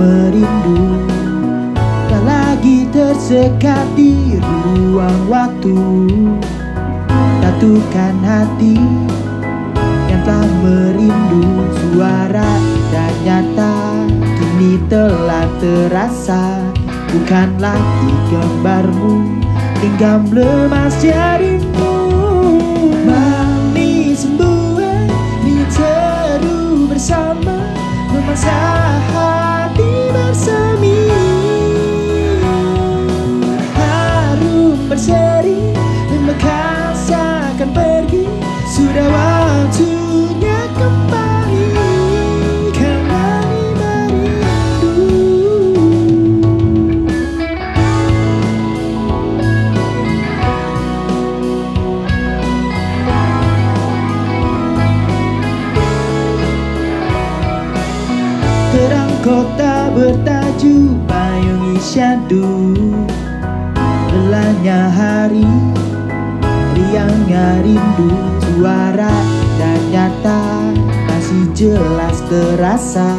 merindu. 0.00 1.04
Tak 2.08 2.22
lagi 2.24 2.88
tersekat 2.88 3.84
di 3.92 4.40
ruang 4.40 5.28
waktu. 5.28 5.76
Satukan 7.44 8.16
hati 8.24 8.80
yang 10.08 10.22
telah 10.24 10.48
merindu. 10.64 11.44
Suara 11.76 12.52
dan 12.88 13.14
nyata 13.28 13.76
kini 14.16 14.80
telah 14.88 15.44
terasa. 15.60 16.64
Bukan 17.10 17.58
lagi 17.58 18.10
gambarmu 18.30 19.42
Genggam 19.82 20.30
lemas 20.30 20.94
jarimu 21.02 21.89
Terang 58.90 59.22
kota 59.22 59.86
bertajuk 59.94 60.98
payung 61.06 61.78
isyadu. 61.78 62.74
Lelahnya 64.10 64.90
hari 64.90 65.46
Riangnya 66.74 67.62
rindu 67.62 68.10
Suara 68.42 69.14
dan 69.62 69.78
nyata. 69.94 70.42
Masih 71.06 71.46
jelas 71.54 72.18
terasa 72.26 73.14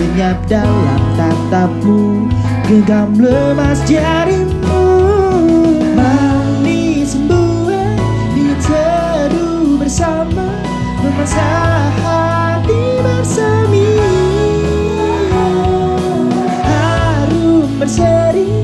Lenyap 0.00 0.40
dalam 0.48 1.02
tatapmu. 1.20 2.32
Genggam 2.64 3.12
lemas 3.20 3.84
jarimu. 3.84 4.80
Manis 5.92 7.12
membuat 7.20 8.00
diteru 8.32 9.76
bersama. 9.76 10.48
Memaksa 11.04 11.71
Harum 17.98 18.61